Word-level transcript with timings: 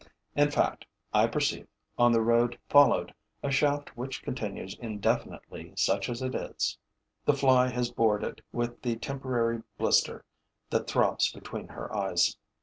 In 0.35 0.49
fact, 0.49 0.87
I 1.13 1.27
perceive, 1.27 1.67
on 1.95 2.11
the 2.11 2.23
road 2.23 2.57
followed, 2.67 3.13
a 3.43 3.51
shaft 3.51 3.95
which 3.95 4.23
continues 4.23 4.75
indefinitely 4.79 5.73
such 5.75 6.09
as 6.09 6.23
it 6.23 6.33
is. 6.33 6.75
The 7.23 7.35
fly 7.35 7.67
has 7.67 7.91
bored 7.91 8.23
it 8.23 8.41
with 8.51 8.81
the 8.81 8.95
temporary 8.95 9.61
blister 9.77 10.25
that 10.71 10.87
throbs 10.87 11.31
between 11.31 11.67
her 11.67 11.95
eyes. 11.95 12.35